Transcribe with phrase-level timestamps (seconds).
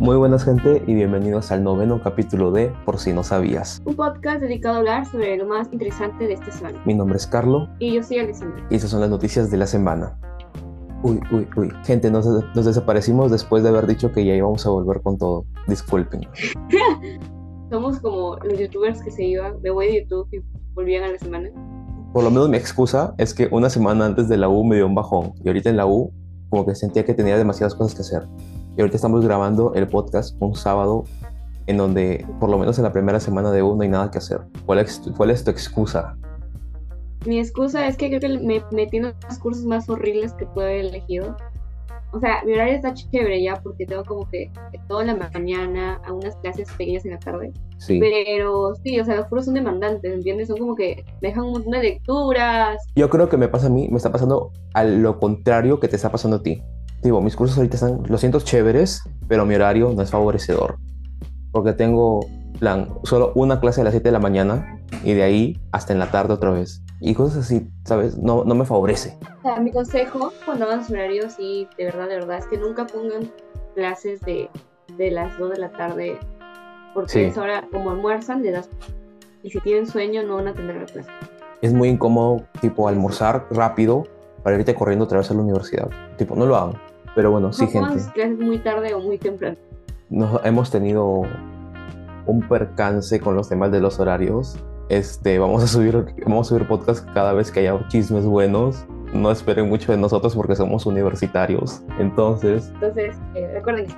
[0.00, 3.82] Muy buenas gente y bienvenidos al noveno capítulo de Por si no sabías.
[3.84, 6.80] Un podcast dedicado a hablar sobre lo más interesante de esta semana.
[6.84, 8.64] Mi nombre es Carlo Y yo soy Alessandra.
[8.70, 10.16] y estas son las noticias de la semana.
[11.02, 11.72] Uy, uy, uy.
[11.84, 15.44] Gente, nos, nos desaparecimos después de haber dicho que ya íbamos a volver con todo.
[15.66, 16.20] Disculpen.
[17.70, 20.38] Somos como los youtubers que se iban, me voy de YouTube y
[20.74, 21.50] volvían a la semana.
[22.12, 24.86] Por lo menos mi excusa es que una semana antes de la U me dio
[24.86, 26.12] un bajón y ahorita en la U
[26.48, 28.22] como que sentía que tenía demasiadas cosas que hacer.
[28.78, 31.02] Y ahorita estamos grabando el podcast un sábado
[31.66, 34.18] en donde por lo menos en la primera semana de U no hay nada que
[34.18, 34.42] hacer.
[34.66, 36.16] ¿Cuál es, cuál es tu excusa?
[37.26, 40.66] Mi excusa es que creo que me metí en los cursos más horribles que pude
[40.66, 41.36] haber elegido.
[42.12, 44.48] O sea, mi horario está chévere ya porque tengo como que
[44.86, 47.52] toda la mañana a unas clases pequeñas en la tarde.
[47.78, 47.98] Sí.
[47.98, 50.46] Pero sí, o sea, los cursos son demandantes, ¿entiendes?
[50.46, 52.78] Son como que me dejan un montón de lecturas.
[52.94, 55.96] Yo creo que me pasa a mí, me está pasando a lo contrario que te
[55.96, 56.62] está pasando a ti.
[57.02, 60.76] Digo, mis cursos ahorita están, lo siento, chéveres, pero mi horario no es favorecedor.
[61.52, 62.20] Porque tengo,
[62.58, 65.98] plan, solo una clase a las 7 de la mañana y de ahí hasta en
[65.98, 66.82] la tarde otra vez.
[67.00, 68.18] Y cosas así, ¿sabes?
[68.18, 69.16] No, no me favorece.
[69.38, 72.58] O sea, mi consejo cuando hagan su horario, sí, de verdad, de verdad, es que
[72.58, 73.30] nunca pongan
[73.76, 74.50] clases de,
[74.96, 76.18] de las 2 de la tarde.
[76.94, 77.20] Porque Sí.
[77.20, 78.68] es ahora, como almuerzan, le das.
[79.44, 81.08] Y si tienen sueño, no van a tener la clase.
[81.62, 84.04] Es muy incómodo, tipo, almorzar rápido
[84.42, 85.88] para irte corriendo otra vez a la universidad.
[86.16, 86.76] Tipo, no lo hagan.
[87.18, 87.98] Pero bueno, sí, gente.
[87.98, 89.56] sus clases muy tarde o muy temprano.
[90.08, 91.22] nos hemos tenido
[92.26, 94.56] un percance con los temas de los horarios.
[94.88, 98.86] Este, vamos a subir, vamos a subir podcast cada vez que haya chismes buenos.
[99.12, 101.82] No esperen mucho de nosotros porque somos universitarios.
[101.98, 103.88] Entonces, Entonces, eh, recuerden,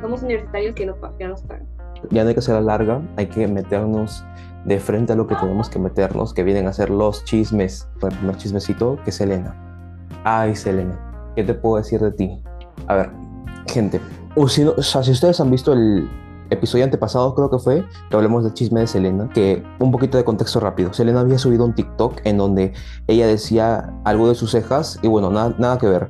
[0.00, 1.68] somos universitarios que no, que no nos pagan.
[2.10, 4.24] ya no hay que hacer la larga, hay que meternos
[4.64, 7.88] de frente a lo que tenemos que meternos, que vienen a ser los chismes.
[8.02, 9.54] El primer chismecito, que es Selena.
[10.24, 10.98] Ay, Selena,
[11.36, 12.42] ¿qué te puedo decir de ti?
[12.86, 13.10] A ver,
[13.66, 14.00] gente,
[14.36, 16.08] o si, sea, si ustedes han visto el
[16.50, 20.24] episodio antepasado, creo que fue, que hablamos del chisme de Selena, que un poquito de
[20.24, 20.92] contexto rápido.
[20.92, 22.72] Selena había subido un TikTok en donde
[23.06, 26.08] ella decía algo de sus cejas y bueno, nada, nada que ver.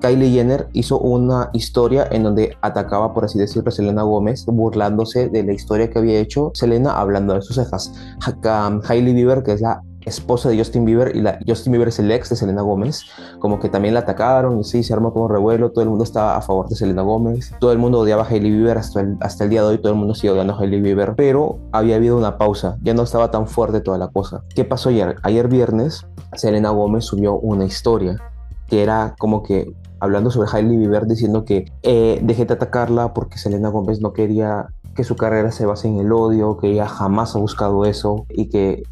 [0.00, 5.28] Kylie Jenner hizo una historia en donde atacaba, por así decirlo, a Selena Gómez, burlándose
[5.30, 7.92] de la historia que había hecho Selena hablando de sus cejas.
[8.26, 11.98] Ha- Hailey Bieber, que es la esposa de Justin Bieber, y la, Justin Bieber es
[11.98, 13.04] el ex de Selena Gómez,
[13.38, 16.36] como que también la atacaron y sí, se armó como revuelo, todo el mundo estaba
[16.36, 19.44] a favor de Selena Gómez, todo el mundo odiaba a Hailey Bieber hasta el, hasta
[19.44, 22.16] el día de hoy, todo el mundo sigue odiando a Hailey Bieber, pero había habido
[22.16, 24.42] una pausa, ya no estaba tan fuerte toda la cosa.
[24.54, 25.16] ¿Qué pasó ayer?
[25.22, 28.20] Ayer viernes, Selena Gómez subió una historia
[28.68, 33.38] que era como que hablando sobre Hailey Bieber diciendo que eh, dejé de atacarla porque
[33.38, 37.34] Selena Gómez no quería que su carrera se base en el odio, que ella jamás
[37.34, 38.84] ha buscado eso y que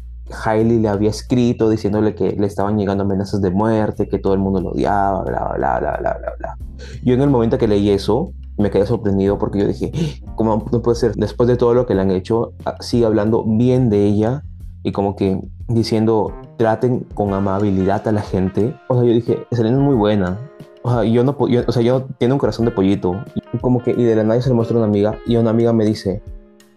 [0.45, 4.39] Hailey le había escrito diciéndole que le estaban llegando amenazas de muerte, que todo el
[4.39, 6.57] mundo lo odiaba, bla, bla, bla, bla, bla, bla.
[7.03, 9.91] Yo en el momento que leí eso me quedé sorprendido porque yo dije,
[10.35, 11.15] ¿cómo no puede ser?
[11.15, 14.43] Después de todo lo que le han hecho, ah, sigue hablando bien de ella
[14.83, 18.75] y como que diciendo, traten con amabilidad a la gente.
[18.89, 20.37] O sea, yo dije, Selena es muy buena.
[20.83, 23.13] O sea, yo no, yo- o sea, yo tiene un corazón de pollito.
[23.61, 25.85] Como que, y de la nada se le muestra una amiga y una amiga me
[25.85, 26.21] dice,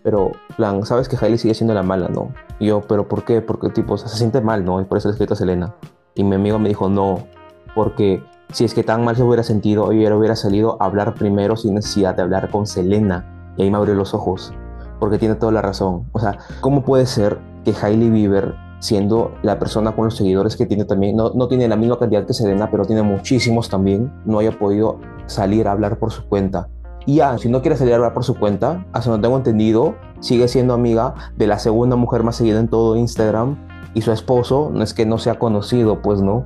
[0.07, 2.33] pero, plan, sabes que Hailey sigue siendo la mala, ¿no?
[2.61, 3.41] Yo, pero ¿por qué?
[3.41, 4.81] Porque, tipo, se siente mal, ¿no?
[4.81, 5.75] Y por eso le he escrito a Selena.
[6.15, 7.27] Y mi amigo me dijo, no,
[7.75, 8.23] porque
[8.53, 11.75] si es que tan mal se hubiera sentido, yo hubiera salido a hablar primero sin
[11.75, 13.53] necesidad de hablar con Selena.
[13.57, 14.55] Y ahí me abrió los ojos,
[15.01, 16.09] porque tiene toda la razón.
[16.13, 20.67] O sea, ¿cómo puede ser que Hailey Bieber, siendo la persona con los seguidores que
[20.67, 24.39] tiene también, no, no tiene la misma cantidad que Selena, pero tiene muchísimos también, no
[24.39, 26.69] haya podido salir a hablar por su cuenta?
[27.07, 30.75] Y ya, si no quiere hablar por su cuenta, hasta donde tengo entendido, sigue siendo
[30.75, 33.57] amiga de la segunda mujer más seguida en todo Instagram
[33.95, 36.45] y su esposo no es que no sea conocido, pues no.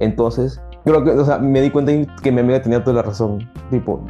[0.00, 3.50] Entonces, creo que, o sea, me di cuenta que mi amiga tenía toda la razón.
[3.70, 4.04] Tipo,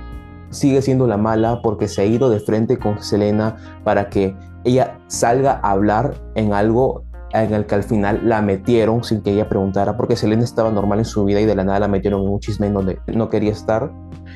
[0.50, 4.98] sigue siendo la mala porque se ha ido de frente con Selena para que ella
[5.06, 9.48] salga a hablar en algo en el que al final la metieron sin que ella
[9.48, 12.28] preguntara, porque Selena estaba normal en su vida y de la nada la metieron en
[12.28, 13.90] un chisme en donde no quería estar.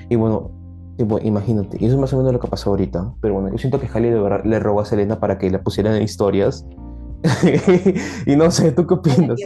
[0.09, 0.51] Y bueno,
[0.97, 3.15] tipo, imagínate, y eso es más o menos lo que pasó ahorita.
[3.21, 5.63] Pero bueno, yo siento que Hailey de verdad le robó a Selena para que la
[5.63, 6.67] pusieran en historias.
[8.27, 9.41] y no sé, ¿tú qué opinas?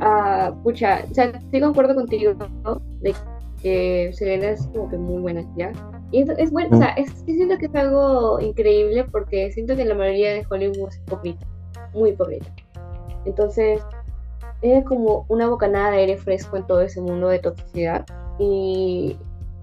[0.00, 2.80] Ah, pucha, o sea, sí concuerdo contigo, ¿no?
[3.00, 3.14] De
[3.62, 5.72] que Selena es como que muy buena, ¿ya?
[6.10, 9.74] Y es, es bueno, o sea, es, sí siento que es algo increíble porque siento
[9.74, 11.46] que la mayoría de Hollywood es hipócrita,
[11.94, 12.46] muy hipócrita.
[13.24, 13.80] Entonces,
[14.62, 18.04] es como una bocanada de aire fresco en todo ese mundo de toxicidad.
[18.38, 19.16] Y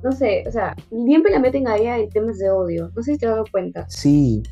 [0.03, 2.91] no sé, o sea, siempre la meten a ella en temas de odio.
[2.95, 3.85] No sé si te has dado cuenta.
[3.89, 4.43] Sí,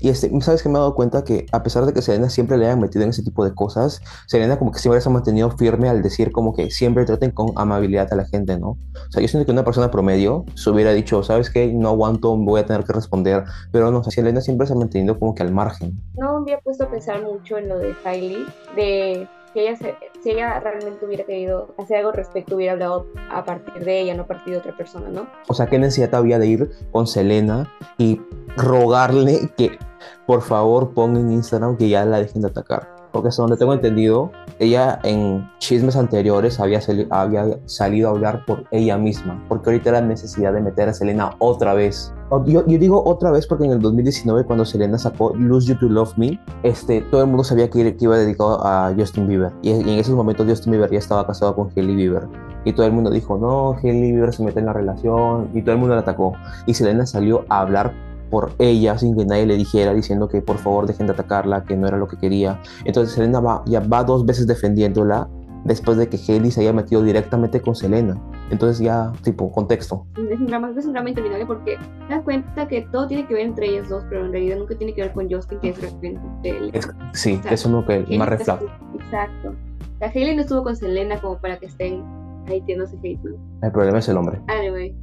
[0.00, 2.56] y este, sabes que me he dado cuenta que a pesar de que Selena siempre
[2.56, 5.50] le hayan metido en ese tipo de cosas, Selena como que siempre se ha mantenido
[5.50, 8.70] firme al decir como que siempre traten con amabilidad a la gente, ¿no?
[8.70, 11.72] O sea, yo siento que una persona promedio se hubiera dicho, ¿sabes qué?
[11.72, 14.76] No aguanto, voy a tener que responder, pero no, o sea, Selena siempre se ha
[14.76, 16.00] mantenido como que al margen.
[16.14, 18.46] No me había puesto a pensar mucho en lo de Kylie,
[18.76, 19.76] de si ella,
[20.20, 24.24] si ella realmente hubiera querido hacer algo respecto, hubiera hablado a partir de ella, no
[24.24, 25.28] a partir de otra persona, ¿no?
[25.48, 28.20] O sea, ¿qué necesidad había de ir con Selena y
[28.56, 29.78] rogarle que
[30.26, 32.88] por favor ponga en Instagram que ya la dejen de atacar?
[33.12, 36.80] Porque hasta donde tengo entendido, ella en chismes anteriores había,
[37.10, 41.30] había salido a hablar por ella misma, porque ahorita era necesidad de meter a Selena
[41.38, 42.12] otra vez.
[42.46, 45.88] Yo, yo, digo otra vez porque en el 2019 cuando Selena sacó Lose You to
[45.88, 49.52] Love Me, este, todo el mundo sabía que, iba dedicado a Justin Bieber.
[49.62, 52.26] Y, en esos momentos Justin Bieber ya estaba casado con Hailey Bieber.
[52.64, 55.50] Y todo el mundo dijo, no, Hailey Bieber se mete en la relación.
[55.54, 56.32] Y todo el mundo la atacó.
[56.66, 57.92] Y Selena salió a hablar
[58.30, 61.76] por ella sin que nadie le dijera, diciendo que por favor dejen de atacarla, que
[61.76, 62.60] no era lo que quería.
[62.84, 65.28] Entonces Selena ya va dos veces defendiéndola
[65.64, 68.20] después de que Haley se haya metido directamente con Selena.
[68.50, 70.06] Entonces ya, tipo, contexto.
[70.16, 71.76] Es un drama, es un drama interminable porque
[72.08, 74.76] te das cuenta que todo tiene que ver entre ellos dos, pero en realidad nunca
[74.76, 76.72] tiene que ver con Justin, que es realmente él.
[77.12, 78.60] sí, eso es lo que más refleja.
[78.94, 79.54] Exacto.
[80.00, 82.02] La Haley no estuvo con Selena como para que estén
[82.46, 83.18] ahí tiéndose hate.
[83.62, 84.40] El problema es el hombre.
[84.48, 84.94] Anyway.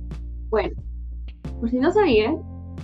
[0.49, 0.75] Bueno,
[1.59, 2.41] por si no sabían,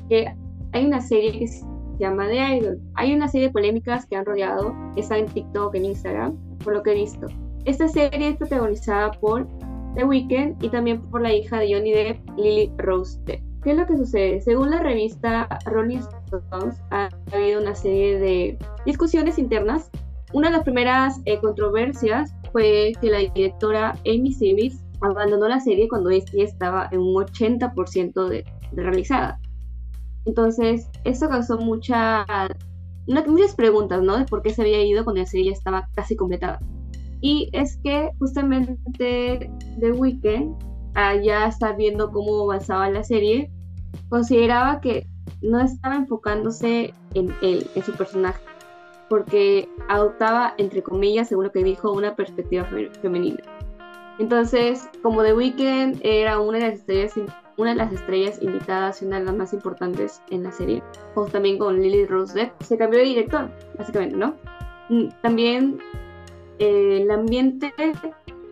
[0.09, 0.33] que
[0.71, 1.65] hay una serie que se
[1.99, 2.79] llama The Idol.
[2.95, 6.73] Hay una serie de polémicas que han rodeado, que está en TikTok, en Instagram, por
[6.73, 7.27] lo que he visto.
[7.67, 9.45] Esta serie es protagonizada por
[9.95, 13.41] The Weeknd y también por la hija de Johnny Depp, Lily Rose Depp.
[13.61, 14.39] ¿Qué es lo que sucede?
[14.39, 19.91] Según la revista Rolling Stones, ha habido una serie de discusiones internas.
[20.31, 25.89] Una de las primeras eh, controversias fue que la directora Amy Seavis abandonó la serie
[25.89, 29.41] cuando esta estaba en un 80% de realizada.
[30.23, 32.25] Entonces, eso causó mucha,
[33.27, 34.17] muchas preguntas, ¿no?
[34.17, 36.61] De por qué se había ido cuando la serie ya estaba casi completada.
[37.21, 39.49] Y es que justamente
[39.79, 40.55] The Weeknd,
[41.23, 43.51] ya estar viendo cómo avanzaba la serie,
[44.09, 45.07] consideraba que
[45.41, 48.41] no estaba enfocándose en él, en su personaje,
[49.09, 52.67] porque adoptaba, entre comillas, según lo que dijo, una perspectiva
[53.01, 53.43] femenina.
[54.19, 57.13] Entonces, como The Weeknd era una de las estrellas
[57.57, 60.83] una de las estrellas invitadas y una de las más importantes en la serie,
[61.15, 64.35] pues también con Lily Rose Depp, se cambió de director, básicamente, ¿no?
[64.89, 65.79] Mm, también
[66.59, 67.73] eh, el ambiente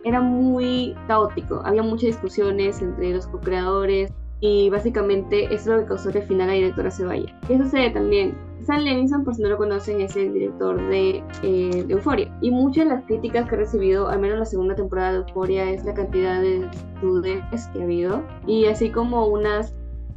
[0.04, 5.86] era muy caótico, había muchas discusiones entre los co-creadores y básicamente eso es lo que
[5.86, 7.38] causó que al final la directora se vaya.
[7.48, 8.36] Eso sucede también
[8.66, 12.36] Sam Levinson, por si no lo conocen, es el director de, eh, Euphoria.
[12.40, 15.70] Y muchas de las críticas que ha recibido, al menos la segunda temporada de Euphoria,
[15.70, 16.68] es la cantidad de
[17.00, 17.42] dudes
[17.72, 18.22] que ha habido.
[18.46, 19.72] Y así como unas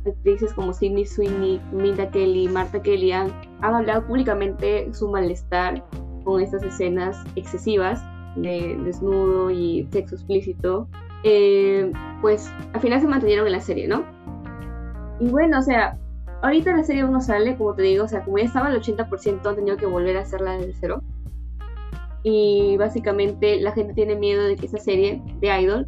[0.06, 3.32] actrices como Sidney Sweeney, Minda Kelly, Marta Kelly han,
[3.62, 5.86] hablado públicamente su malestar
[6.24, 8.04] con estas escenas excesivas
[8.36, 10.88] de desnudo y sexo explícito,
[11.24, 14.06] eh, pues al final se mantuvieron en la serie, ¿no?
[15.20, 15.98] Y bueno, o sea,
[16.42, 18.82] ahorita la serie aún no sale, como te digo, o sea, como ya estaba al
[18.82, 21.04] 80%, han tenido que volver a hacerla desde cero.
[22.24, 25.88] Y básicamente la gente tiene miedo de que esa serie de Idol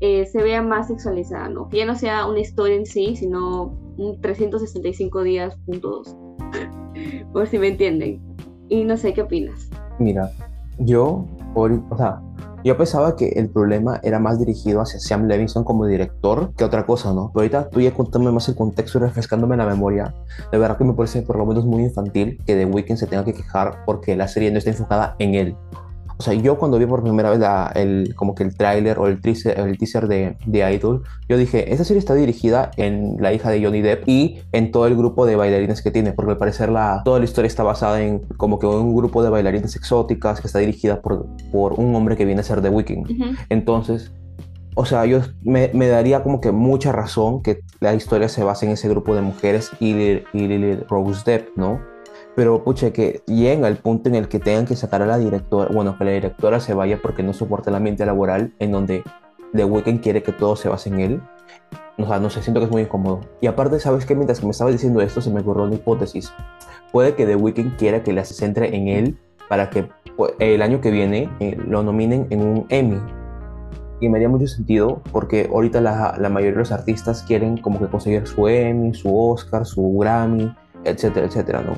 [0.00, 1.68] eh, se vea más sexualizada, ¿no?
[1.68, 6.02] Que ya no sea una historia en sí, sino un 365 días punto
[7.32, 8.20] Por si me entienden.
[8.68, 9.68] Y no sé qué opinas.
[9.98, 10.30] Mira,
[10.78, 11.26] yo,
[12.64, 16.86] yo pensaba que el problema era más dirigido hacia Sam Levinson como director que otra
[16.86, 17.30] cosa, ¿no?
[17.32, 20.14] Pero ahorita tú ya contándome más el contexto y refrescándome la memoria,
[20.50, 23.24] de verdad que me parece por lo menos muy infantil que The Weeknd se tenga
[23.24, 25.56] que quejar porque la serie no está enfocada en él.
[26.22, 27.40] O sea, yo cuando vi por primera vez
[27.74, 31.72] el, como que el tráiler o el teaser, el teaser de, de, Idol, yo dije,
[31.72, 35.26] esta serie está dirigida en la hija de Johnny Depp y en todo el grupo
[35.26, 38.60] de bailarines que tiene, porque al parecer la, toda la historia está basada en como
[38.60, 42.42] que un grupo de bailarines exóticas que está dirigida por, por un hombre que viene
[42.42, 43.36] a ser The Weeknd.
[43.48, 44.12] Entonces,
[44.76, 48.64] o sea, yo me, me, daría como que mucha razón que la historia se base
[48.64, 49.92] en ese grupo de mujeres y
[50.32, 51.80] Lily Rose Depp, ¿no?
[52.34, 55.70] Pero pucha, que llega el punto en el que tengan que sacar a la directora,
[55.72, 59.04] bueno, que la directora se vaya porque no soporta el ambiente laboral en donde
[59.54, 61.22] The Weeknd quiere que todo se base en él.
[61.98, 63.20] O sea, no sé, siento que es muy incómodo.
[63.42, 64.14] Y aparte, ¿sabes qué?
[64.14, 66.32] Mientras que me estaba diciendo esto, se me ocurrió una hipótesis.
[66.90, 70.62] Puede que The Weeknd quiera que la se centre en él para que pues, el
[70.62, 72.98] año que viene eh, lo nominen en un Emmy.
[74.00, 77.78] Y me haría mucho sentido porque ahorita la, la mayoría de los artistas quieren como
[77.78, 80.52] que conseguir su Emmy, su Oscar, su Grammy
[80.84, 81.74] etcétera, etcétera, ¿no?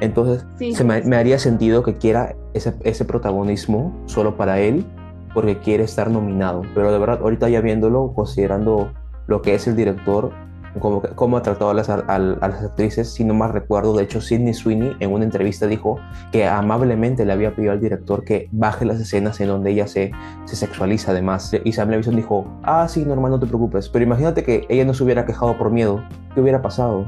[0.00, 4.84] Entonces, se me, me, haría sentido que quiera ese, ese, protagonismo solo para él,
[5.32, 6.62] porque quiere estar nominado.
[6.74, 8.92] Pero de verdad, ahorita ya viéndolo, considerando
[9.26, 10.32] lo que es el director,
[10.78, 13.12] cómo, cómo ha tratado a las, a, a las actrices.
[13.12, 15.98] Si no mal recuerdo, de hecho, Sidney Sweeney en una entrevista dijo
[16.32, 20.12] que amablemente le había pedido al director que baje las escenas en donde ella se,
[20.44, 21.54] se sexualiza además.
[21.64, 23.88] Y Sam Levinson dijo, ah, sí, normal, no te preocupes.
[23.88, 26.04] Pero imagínate que ella no se hubiera quejado por miedo.
[26.34, 27.06] ¿Qué hubiera pasado?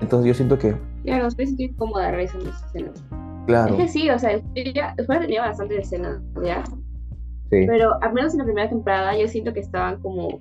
[0.00, 0.76] Entonces yo siento que...
[1.04, 3.04] Claro, estoy sintiendo incómoda realizando esas escenas.
[3.46, 3.74] Claro.
[3.74, 6.64] Es que sí, o sea, ella después tenía bastantes escenas, ¿ya?
[7.50, 7.64] Sí.
[7.66, 10.40] Pero al menos en la primera temporada yo siento que estaban como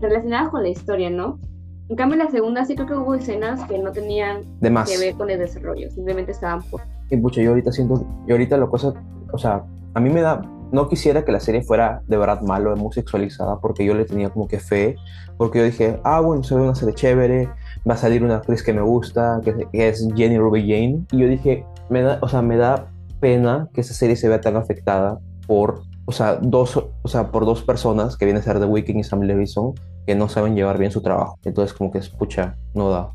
[0.00, 1.40] relacionadas con la historia, ¿no?
[1.88, 4.88] En cambio en la segunda sí creo que hubo escenas que no tenían De más.
[4.88, 6.80] que ver con el desarrollo, simplemente estaban por...
[7.10, 8.92] Y pucha, yo ahorita siento, y ahorita la cosa,
[9.32, 12.76] o sea, a mí me da, no quisiera que la serie fuera de verdad malo,
[12.76, 14.96] muy sexualizada, porque yo le tenía como que fe,
[15.38, 17.48] porque yo dije, ah, bueno, se ve una serie chévere,
[17.88, 21.18] va a salir una actriz que me gusta, que, que es Jenny Ruby Jane, y
[21.18, 22.88] yo dije, me da, o sea, me da
[23.20, 27.46] pena que esa serie se vea tan afectada por, o sea, dos, o sea, por
[27.46, 29.74] dos personas que vienen a ser The Weeknd y Sam Levinson,
[30.06, 31.38] que no saben llevar bien su trabajo.
[31.44, 33.10] Entonces, como que, pucha, no da.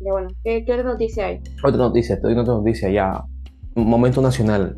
[0.00, 1.40] Ya bueno, ¿qué, qué otra noticia hay?
[1.62, 3.24] Otra noticia, otra noticia ya.
[3.74, 4.76] Momento nacional.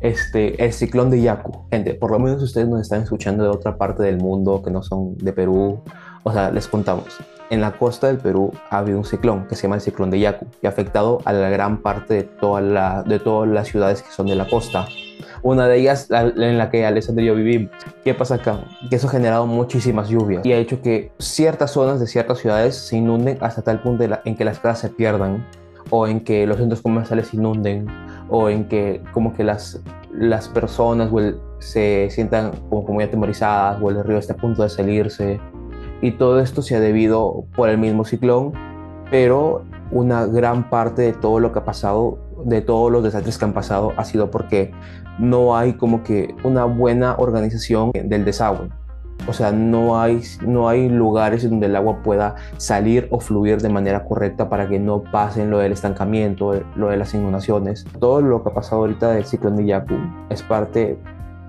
[0.00, 1.66] Este, el ciclón de Yaku.
[1.70, 4.82] Gente, por lo menos ustedes nos están escuchando de otra parte del mundo que no
[4.82, 5.80] son de Perú.
[6.22, 7.06] O sea, les contamos.
[7.48, 10.18] En la costa del Perú ha habido un ciclón que se llama el ciclón de
[10.18, 14.02] Yaku, que ha afectado a la gran parte de, toda la, de todas las ciudades
[14.02, 14.88] que son de la costa.
[15.42, 17.70] Una de ellas la- en la que Alessandro y yo vivimos.
[18.02, 18.58] ¿Qué pasa acá?
[18.90, 22.74] Que eso ha generado muchísimas lluvias y ha hecho que ciertas zonas de ciertas ciudades
[22.76, 25.46] se inunden hasta tal punto en que las casas se pierdan
[25.90, 27.86] o en que los centros comerciales se inunden
[28.28, 29.80] o en que como que las,
[30.12, 31.10] las personas
[31.60, 35.40] se sientan como muy atemorizadas o el río está a punto de salirse
[36.06, 38.52] y todo esto se ha debido por el mismo ciclón
[39.10, 43.44] pero una gran parte de todo lo que ha pasado de todos los desastres que
[43.44, 44.72] han pasado ha sido porque
[45.18, 48.68] no hay como que una buena organización del desagüe
[49.28, 53.68] o sea, no hay, no hay lugares donde el agua pueda salir o fluir de
[53.68, 57.84] manera correcta para que no pasen lo del estancamiento, lo de las inundaciones.
[57.98, 59.94] Todo lo que ha pasado ahorita del ciclón de Yaku
[60.30, 60.98] es parte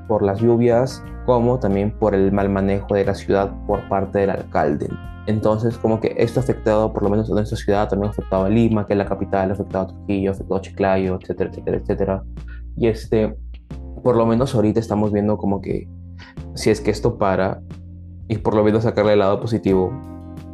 [0.07, 4.29] por las lluvias, como también por el mal manejo de la ciudad por parte del
[4.29, 4.87] alcalde.
[5.27, 8.45] Entonces, como que esto ha afectado, por lo menos a nuestra ciudad, también ha afectado
[8.45, 11.49] a Lima, que es la capital, ha afectado a Trujillo, ha afectado a Chiclayo, etcétera,
[11.49, 12.23] etcétera, etcétera.
[12.77, 13.35] Y este,
[14.03, 15.87] por lo menos ahorita estamos viendo como que
[16.53, 17.61] si es que esto para
[18.29, 19.91] y por lo menos sacarle el lado positivo.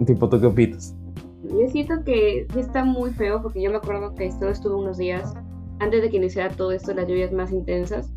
[0.05, 0.95] Tipo, ¿tú qué opinas?
[1.43, 5.33] Yo siento que está muy feo porque yo me acuerdo que esto estuvo unos días
[5.79, 8.12] antes de que iniciara todo esto, las lluvias más intensas.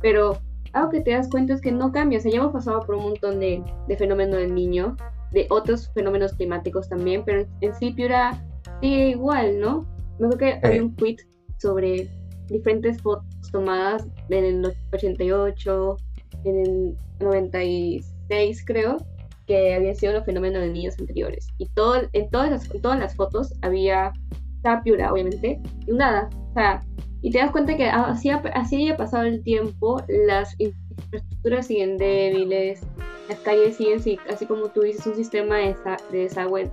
[0.00, 0.38] Pero
[0.72, 2.18] algo que te das cuenta es que no cambia.
[2.18, 4.96] O sea, ya hemos pasado por un montón de, de fenómeno del niño,
[5.32, 8.42] de otros fenómenos climáticos también, pero en sí Piura
[8.80, 9.86] sigue igual, ¿no?
[10.18, 11.16] Me acuerdo que había un tweet
[11.58, 12.08] sobre
[12.48, 15.96] diferentes fotos tomadas en el 88,
[16.44, 18.98] en el 96 creo,
[19.46, 21.48] que había sido los fenómenos de niños anteriores.
[21.58, 24.12] Y todo, en, todas las, en todas las fotos había,
[24.56, 26.28] estaba Piura, obviamente, y nada.
[26.50, 26.82] O sea,
[27.20, 32.80] y te das cuenta que así, así haya pasado el tiempo, las infraestructuras siguen débiles,
[33.28, 35.76] las calles siguen, sí, así como tú dices, un sistema de,
[36.10, 36.70] de desagüe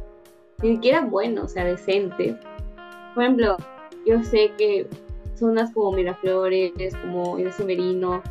[0.61, 2.35] ni siquiera bueno, o sea, decente.
[3.13, 3.57] Por ejemplo,
[4.05, 4.87] yo sé que
[5.35, 8.21] zonas como Miraflores, como Inés Severino,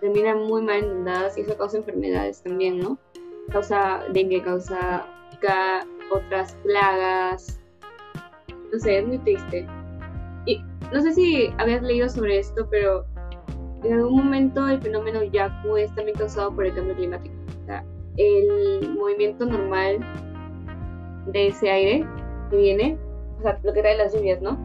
[0.00, 2.98] terminan muy mal inundadas y eso causa enfermedades también, ¿no?
[3.50, 5.06] Causa dengue, causa
[6.10, 7.60] otras plagas.
[8.72, 9.66] No sé, es muy triste.
[10.48, 13.04] Y no sé si habías leído sobre esto, pero
[13.84, 17.34] en algún momento el fenómeno Yaku es también causado por el cambio climático.
[17.62, 17.84] O sea,
[18.16, 19.98] el movimiento normal
[21.26, 22.06] de ese aire
[22.50, 22.98] que viene,
[23.38, 24.58] o sea, lo que trae las lluvias, ¿no?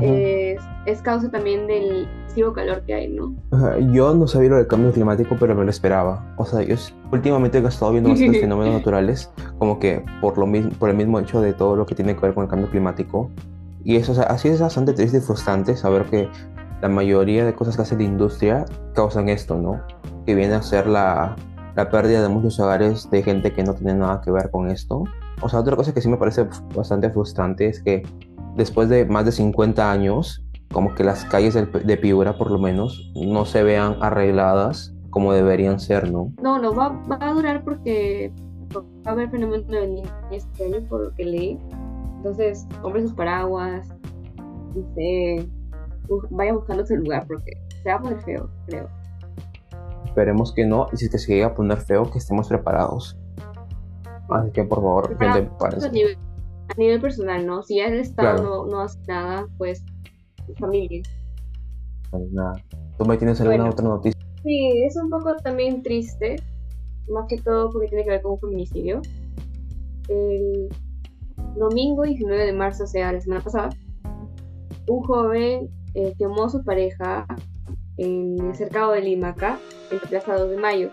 [0.00, 3.34] Es, es causa también del excesivo calor que hay, ¿no?
[3.52, 6.34] Ajá, Yo no sabía lo del cambio climático, pero me lo esperaba.
[6.36, 6.74] O sea, yo
[7.12, 11.20] últimamente he estado viendo bastantes fenómenos naturales, como que por, lo mismo, por el mismo
[11.20, 13.30] hecho de todo lo que tiene que ver con el cambio climático.
[13.84, 16.28] Y eso, o sea, así es bastante triste y frustrante saber que
[16.80, 18.64] la mayoría de cosas que hace la industria
[18.94, 19.80] causan esto, ¿no?
[20.26, 21.36] Que viene a ser la,
[21.76, 25.04] la pérdida de muchos hogares de gente que no tiene nada que ver con esto.
[25.42, 28.02] O sea, otra cosa que sí me parece bastante frustrante es que
[28.56, 33.12] después de más de 50 años, como que las calles de Piura, por lo menos,
[33.14, 36.32] no se vean arregladas como deberían ser, ¿no?
[36.42, 38.32] No, no, va, va a durar porque
[38.76, 41.58] va a haber fenómeno de niños este año, por lo que leí.
[42.24, 43.86] Entonces, compre sus paraguas,
[44.74, 47.52] bu- vaya buscando su lugar porque
[47.82, 48.88] se va a poner feo, creo.
[50.06, 53.18] Esperemos que no, y si es que se llega a poner feo, que estemos preparados.
[54.30, 56.16] Así que, por favor, gente, a nivel,
[56.68, 57.62] a nivel personal, ¿no?
[57.62, 58.64] Si ya el Estado Claro.
[58.64, 59.84] no, no hace nada, pues
[60.58, 61.02] familia.
[62.10, 62.54] Pues nada.
[62.96, 63.70] ¿Tú me tienes alguna Bueno.
[63.72, 64.18] otra noticia?
[64.42, 66.36] Sí, es un poco también triste,
[67.10, 69.02] más que todo porque tiene que ver con un feminicidio.
[70.08, 70.68] el
[71.56, 73.70] domingo 19 de marzo, o sea, la semana pasada,
[74.86, 77.26] un joven eh, quemó a su pareja
[77.96, 79.58] en el cercado de Lima, acá,
[79.90, 80.90] en la Plaza 2 de Mayo.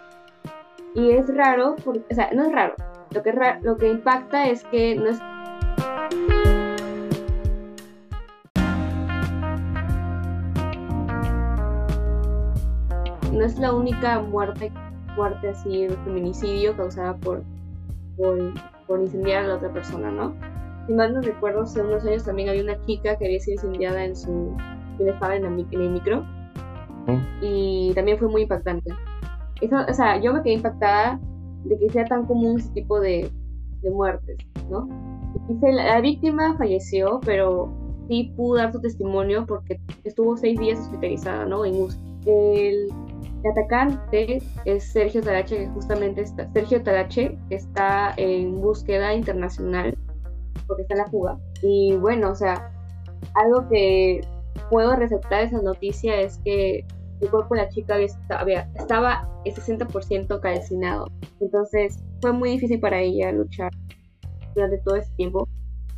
[0.95, 2.75] Y es raro, o sea, no es raro.
[3.11, 5.19] Lo que, lo que impacta es que no es
[13.43, 14.71] es la única muerte,
[15.15, 17.43] muerte así, feminicidio causada por,
[18.17, 20.33] por, incendiar a la otra persona, ¿no?
[20.87, 24.03] Si mal no recuerdo, hace unos años también había una chica que había sido incendiada
[24.05, 24.55] en su...
[24.99, 26.25] estaba en, el micro.
[27.41, 28.91] Y también fue muy impactante.
[29.61, 31.19] Eso, o sea, yo me quedé impactada
[31.63, 33.29] de que sea tan común ese tipo de,
[33.81, 34.37] de muertes,
[34.69, 34.87] ¿no?
[35.47, 37.71] Dice, la, la víctima falleció, pero
[38.07, 41.65] sí pudo dar su testimonio porque estuvo seis días hospitalizada, ¿no?
[41.65, 41.75] En
[42.25, 42.89] El
[43.43, 49.97] el atacante es Sergio Talache, que justamente está, Sergio Talache está en búsqueda internacional
[50.71, 51.37] porque está en la fuga.
[51.61, 52.71] Y bueno, o sea,
[53.33, 54.21] algo que
[54.69, 56.85] puedo resaltar esa noticia es que
[57.19, 57.97] el cuerpo de la chica
[58.29, 61.07] había, estaba el 60% calcinado.
[61.41, 63.69] Entonces fue muy difícil para ella luchar
[64.55, 65.49] durante todo ese tiempo.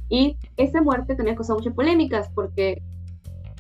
[0.09, 2.81] Y esta muerte también causó muchas polémicas porque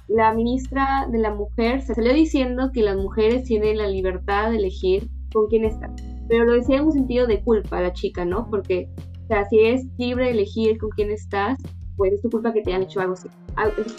[0.07, 4.57] la ministra de la Mujer se salió diciendo que las mujeres tienen la libertad de
[4.57, 5.95] elegir con quién están.
[6.27, 8.49] Pero lo decía en un sentido de culpa a la chica, ¿no?
[8.49, 8.89] Porque,
[9.33, 11.57] sea, si es libre de elegir con quién estás,
[11.97, 13.29] pues es tu culpa que te hayan hecho algo así.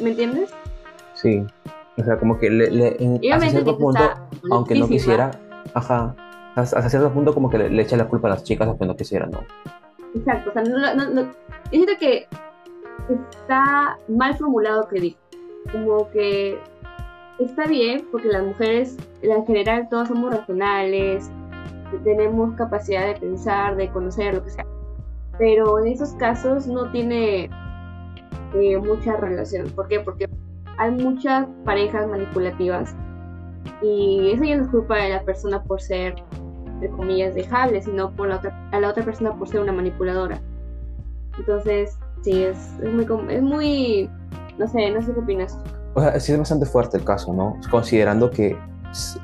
[0.03, 0.51] ¿Me entiendes?
[1.15, 1.45] Sí.
[1.97, 4.01] O sea, como que le, le cierto punto,
[4.51, 5.31] aunque no quisiera,
[5.75, 6.15] ajá,
[6.57, 9.31] hasta cierto punto como que le, echa la culpa a las chicas aunque no quisieran,
[9.31, 9.41] ¿no?
[10.15, 11.33] Exacto, o sea, no, no, no,
[11.71, 12.27] siento que
[13.09, 15.19] está mal formulado que dijo
[15.73, 16.59] como que
[17.39, 21.31] está bien porque las mujeres en general todas somos racionales,
[22.03, 24.67] tenemos capacidad de pensar, de conocer, lo que sea.
[25.39, 27.51] Pero en esos casos no tiene
[28.55, 29.69] eh, mucha relación.
[29.71, 30.01] ¿Por qué?
[30.01, 30.29] Porque
[30.79, 32.95] hay muchas parejas manipulativas
[33.83, 36.15] y eso ya no es culpa de la persona por ser,
[36.67, 40.41] entre comillas, dejable, sino por la otra, a la otra persona por ser una manipuladora.
[41.39, 44.11] Entonces, sí, es, es muy, es muy
[44.59, 45.59] no sé, no sé qué opinas.
[45.95, 47.57] O sea, sí es bastante fuerte el caso, ¿no?
[47.71, 48.57] Considerando que,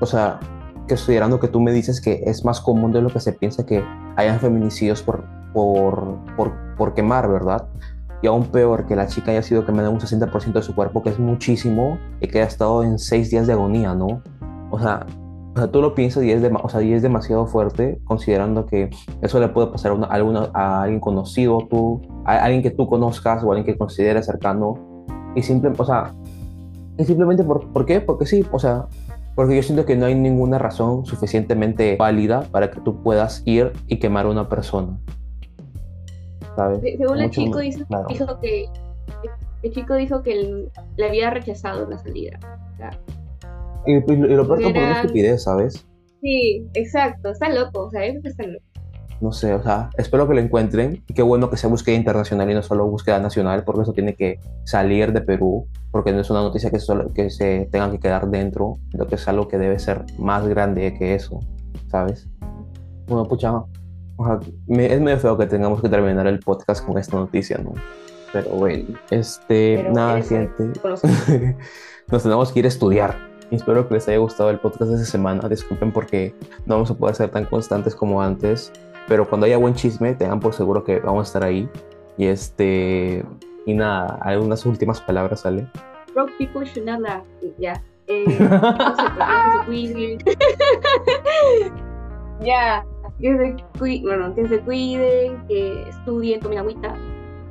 [0.01, 0.40] o sea,
[0.88, 3.85] considerando que tú me dices que es más común de lo que se piensa que
[4.16, 7.69] hayan feminicidios por, por, por, por quemar, ¿verdad?
[8.23, 11.11] Y aún peor, que la chica haya sido quemada un 60% de su cuerpo, que
[11.11, 14.23] es muchísimo, y que haya estado en seis días de agonía, ¿no?
[14.71, 15.07] O sea,
[15.55, 18.91] o sea, tú lo piensas y es, o sea, y es demasiado fuerte, considerando que
[19.21, 23.43] eso le puede pasar a, una, a, alguien conocido, tú, a alguien que tú conozcas
[23.43, 24.75] o a alguien que consideres cercano,
[25.35, 26.13] y simple, o sea,
[26.99, 28.01] y simplemente por, ¿por qué?
[28.01, 28.87] Porque sí, o sea,
[29.35, 33.73] porque yo siento que no hay ninguna razón suficientemente válida para que tú puedas ir
[33.87, 34.99] y quemar a una persona.
[36.57, 36.81] ¿Sabes?
[36.81, 37.85] Según el chico dijo,
[38.41, 38.67] que
[39.63, 42.39] el chico dijo que le había rechazado la salida.
[43.87, 45.87] y, lo peor por una estupidez, ¿sabes?
[46.21, 48.65] Sí, exacto, está loco, o sea, eso está loco
[49.21, 52.51] no sé, o sea, espero que lo encuentren y qué bueno que sea búsqueda internacional
[52.51, 56.31] y no solo búsqueda nacional, porque eso tiene que salir de Perú, porque no es
[56.31, 59.59] una noticia que, solo, que se tenga que quedar dentro, lo que es algo que
[59.59, 61.41] debe ser más grande que eso,
[61.89, 62.29] ¿sabes?
[63.07, 63.53] Bueno, pucha,
[64.20, 67.72] o sea, es medio feo que tengamos que terminar el podcast con esta noticia, ¿no?
[68.33, 70.72] Pero bueno, este, nada, gente,
[72.11, 73.16] nos tenemos que ir a estudiar.
[73.50, 75.48] Espero que les haya gustado el podcast de esta semana.
[75.48, 76.35] Disculpen porque
[76.66, 78.70] no vamos a poder ser tan constantes como antes.
[79.09, 81.68] Pero cuando haya buen chisme, tengan por seguro que vamos a estar ahí.
[82.16, 83.24] Y este.
[83.66, 85.66] Y nada, algunas últimas palabras, ¿sale?
[86.14, 87.24] Broke people should not laugh.
[87.59, 87.83] Ya.
[88.12, 90.18] Eh, no se
[92.44, 92.85] ya.
[93.20, 96.96] Que se, bueno, que se cuiden, que estudien, tomen agüita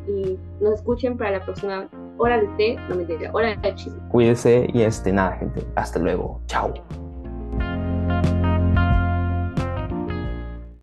[0.07, 3.99] y nos escuchen para la próxima hora de té, no me diga, hora de chisme.
[4.09, 5.65] Cuídense y este, nada, gente.
[5.75, 6.41] Hasta luego.
[6.47, 6.73] Chao.